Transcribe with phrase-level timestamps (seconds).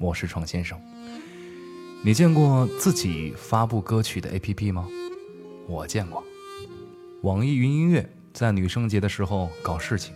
[0.00, 0.80] 我是闯先生。
[2.04, 4.88] 你见过自己发布歌曲的 APP 吗？
[5.66, 6.22] 我见过。
[7.22, 10.14] 网易云音乐在女生节的时候搞事情，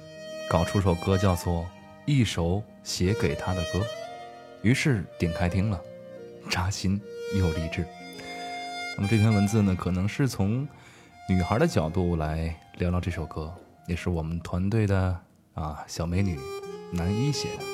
[0.48, 1.62] 搞出首歌叫做
[2.06, 3.80] 《一首写给她的歌》，
[4.62, 5.80] 于是点开听了，
[6.48, 7.00] 扎心
[7.36, 7.84] 又励志。
[8.96, 10.66] 那么这篇文字呢，可能是从
[11.28, 13.52] 女孩的角度来聊聊这首歌。
[13.88, 15.20] 也是我们团队的
[15.54, 16.38] 啊小美女
[16.92, 17.64] 南一写的。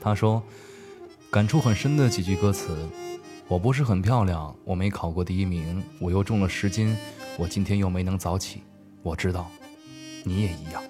[0.00, 0.40] 她说，
[1.30, 2.74] 感触很深的几句歌词：
[3.48, 6.96] 我不是很漂亮，我没考过第一名，我又重了十斤，
[7.36, 8.62] 我今天又没能早起。
[9.02, 9.50] 我知道，
[10.24, 10.82] 你也一样。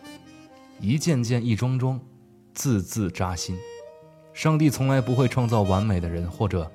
[0.79, 2.01] 一件件一桩桩，
[2.55, 3.59] 字字扎心。
[4.33, 6.71] 上帝从来不会创造完美的人，或者，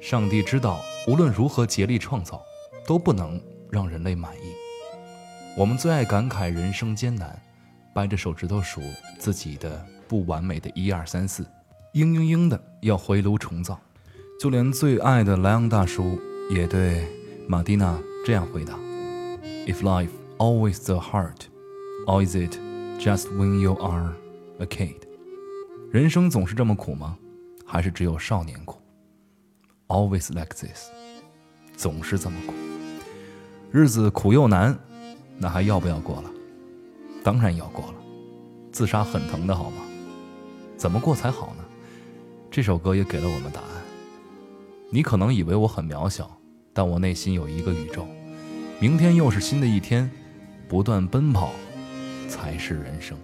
[0.00, 2.40] 上帝知道无论如何竭力创造，
[2.86, 4.52] 都不能让人类满意。
[5.56, 7.36] 我们最爱感慨人生艰难，
[7.92, 8.80] 掰着手指头数
[9.18, 11.44] 自己的不完美的一二三四，
[11.94, 13.78] 嘤嘤嘤的要回炉重造。
[14.40, 16.18] 就连最爱的莱昂大叔
[16.50, 17.06] 也对
[17.46, 18.74] 马蒂娜这样回答
[19.66, 21.36] ：“If life always the hard,
[22.06, 22.56] or is it
[22.98, 24.14] just when you are
[24.58, 24.96] a kid？
[25.92, 27.18] 人生总是这么苦吗？
[27.66, 28.80] 还是只有少年苦
[29.88, 30.88] ？Always like this，
[31.76, 32.54] 总是这么苦，
[33.70, 34.78] 日子苦又难。”
[35.38, 36.30] 那还要不要过了？
[37.22, 37.94] 当然要过了。
[38.72, 39.82] 自杀很疼的好吗？
[40.76, 41.61] 怎么过才好呢？
[42.52, 43.68] 这首歌也给了我们答案。
[44.90, 46.30] 你可能以为我很渺小，
[46.74, 48.06] 但我内心有一个宇宙。
[48.78, 50.10] 明天又是新的一天，
[50.68, 51.54] 不断奔跑
[52.28, 53.16] 才是人生。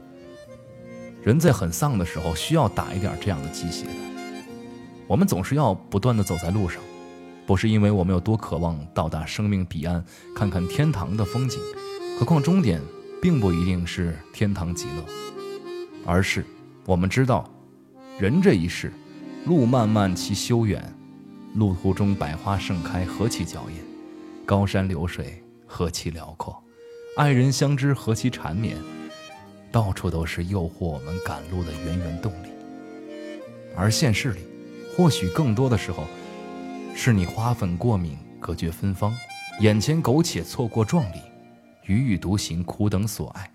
[1.23, 3.93] 人在很丧的时候，需要打一点这样的鸡血的。
[5.07, 6.83] 我们总是要不断的走在路上，
[7.47, 10.03] 不是因为我们有多渴望到达生命彼岸，
[10.35, 11.61] 看看天堂的风景。
[12.19, 12.81] 何况终点
[13.21, 15.05] 并不一定是天堂极乐，
[16.07, 16.43] 而是
[16.87, 17.47] 我们知道，
[18.19, 18.91] 人这一世，
[19.49, 20.95] 路漫漫其修远，
[21.55, 23.83] 路途中百花盛开何其娇艳，
[24.45, 26.63] 高山流水何其辽阔，
[27.17, 28.77] 爱人相知何其缠绵，
[29.73, 32.49] 到处都是诱惑我们赶路的源源动力。
[33.75, 34.41] 而现实里，
[34.95, 36.05] 或许更多的时候，
[36.95, 39.17] 是你花粉过敏隔绝芬芳，
[39.61, 41.17] 眼前苟且错过壮丽。
[41.87, 43.51] 踽踽独行，苦等所爱。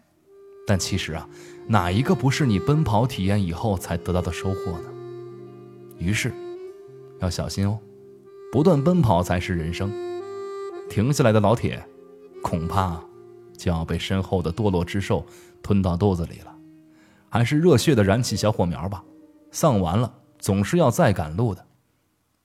[0.65, 1.29] 但其实啊，
[1.67, 4.89] 哪一个不是你奔跑体验以后才得到的收获呢？
[5.97, 6.33] 于是，
[7.19, 7.79] 要小心哦，
[8.51, 9.91] 不断奔跑才是人生。
[10.89, 11.83] 停下来的老铁，
[12.41, 13.01] 恐怕
[13.57, 15.25] 就要被身后的堕落之兽
[15.61, 16.55] 吞到肚子里了。
[17.29, 19.03] 还是热血的燃起小火苗吧，
[19.51, 21.65] 丧完了总是要再赶路的。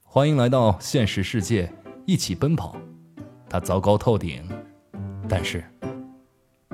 [0.04, 1.72] 欢迎来到现实世界，
[2.06, 2.76] 一起奔跑。
[3.50, 4.48] 它糟糕透顶，
[5.28, 5.64] 但是。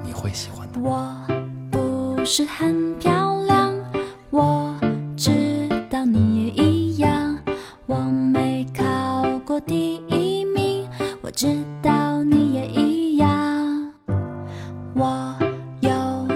[0.02, 0.80] 你会喜欢的。
[0.80, 1.26] 我
[1.70, 3.23] 不是很漂，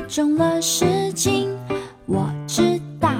[0.08, 1.54] 重了十斤，
[2.06, 3.10] 我知道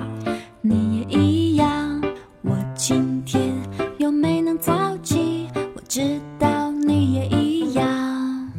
[0.63, 2.03] 你也一样。
[2.41, 3.55] 我今天
[3.99, 7.87] 又没能早起，我知道你也一样。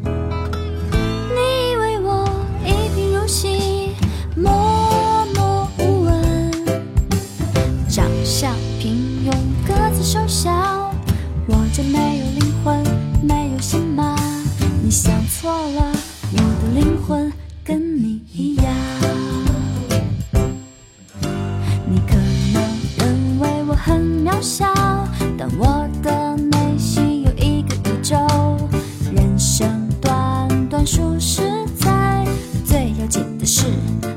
[0.03, 2.29] 你以为我
[2.63, 3.95] 一贫如洗，
[4.35, 4.53] 默
[5.33, 6.53] 默无闻，
[7.89, 8.93] 长相平
[9.25, 9.33] 庸，
[9.67, 10.51] 个子瘦小，
[11.47, 12.83] 我就没有灵魂，
[13.23, 14.15] 没有心吗？
[14.83, 15.91] 你想错了，
[24.39, 24.65] 渺小，
[25.37, 28.15] 但我的内心有一个宇宙。
[29.13, 29.67] 人生
[29.99, 31.41] 短短数十
[31.75, 32.25] 载，
[32.63, 33.65] 最要紧的是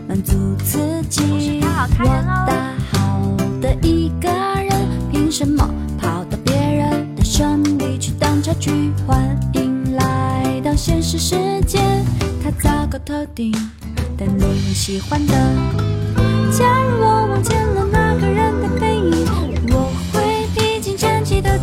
[0.07, 0.33] 满足
[0.65, 1.61] 自己。
[1.61, 2.07] 我
[2.47, 8.93] 大好的一个人，凭什么跑到别人的生里去当差距？
[9.05, 11.35] 欢迎来到现实世
[11.67, 11.81] 界，
[12.45, 13.53] 它糟糕透顶，
[14.17, 15.35] 但你会喜欢的。
[16.53, 17.82] 假如我望见了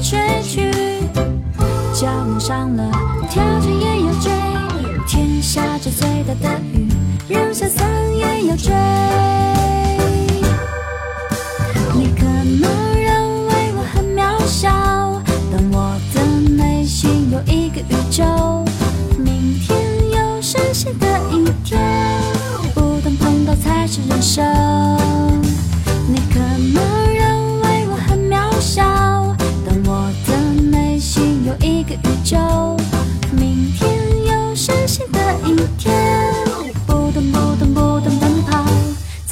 [0.01, 0.72] 吹去，
[1.94, 2.90] 脚蒙上了，
[3.30, 4.31] 跳着也要追，
[5.06, 6.88] 天下着最大的雨，
[7.28, 7.86] 扔下伞
[8.16, 8.74] 也要追。
[11.94, 14.69] 你可能认为我很渺小，
[15.51, 16.22] 但我的
[16.54, 18.24] 内心有一个宇宙，
[19.18, 19.78] 明天
[20.12, 21.80] 有闪现的一天，
[22.74, 24.69] 不断碰到才是人生。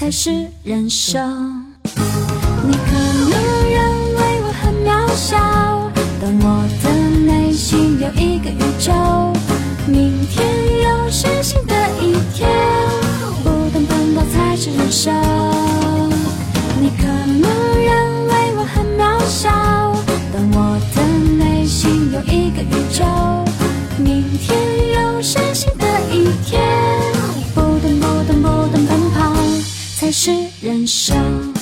[0.08, 0.32] 还是
[0.64, 1.66] 人生。
[1.84, 5.67] 你可能认为我很渺小。
[30.08, 30.32] 开始
[30.62, 31.57] 燃烧。